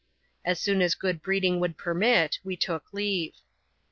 As 0.43 0.59
soon 0.59 0.81
as 0.81 0.95
good 0.95 1.21
breeding 1.21 1.59
would 1.59 1.77
permit, 1.77 2.39
we 2.43 2.55
took 2.55 2.91
leave. 2.91 3.35